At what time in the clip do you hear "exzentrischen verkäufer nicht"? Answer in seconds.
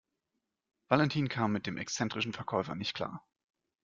1.77-2.95